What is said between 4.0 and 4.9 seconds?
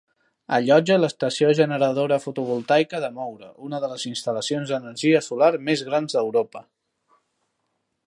instal·lacions